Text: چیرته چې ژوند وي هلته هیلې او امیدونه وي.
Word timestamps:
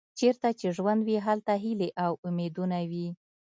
چیرته 0.19 0.49
چې 0.59 0.67
ژوند 0.77 1.01
وي 1.03 1.17
هلته 1.27 1.53
هیلې 1.63 1.89
او 2.05 2.11
امیدونه 2.27 2.77
وي. 2.89 3.07